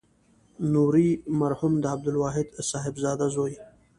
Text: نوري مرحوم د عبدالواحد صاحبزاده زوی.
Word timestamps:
نوري 0.73 1.09
مرحوم 1.41 1.73
د 1.79 1.85
عبدالواحد 1.93 2.47
صاحبزاده 2.71 3.25
زوی. 3.35 3.53